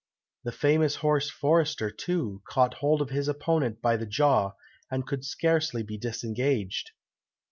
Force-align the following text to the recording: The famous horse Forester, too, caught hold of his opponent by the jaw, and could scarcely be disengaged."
The 0.43 0.51
famous 0.51 0.95
horse 0.95 1.29
Forester, 1.29 1.91
too, 1.91 2.41
caught 2.47 2.73
hold 2.73 3.03
of 3.03 3.11
his 3.11 3.27
opponent 3.27 3.83
by 3.83 3.97
the 3.97 4.07
jaw, 4.07 4.53
and 4.89 5.05
could 5.05 5.23
scarcely 5.23 5.83
be 5.83 5.95
disengaged." 5.99 6.89